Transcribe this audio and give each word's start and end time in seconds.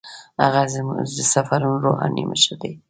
هغه 0.41 0.61
زموږ 0.73 0.99
د 1.17 1.19
سفرونو 1.33 1.83
روحاني 1.85 2.23
مشر 2.31 2.51
دی. 2.61 2.71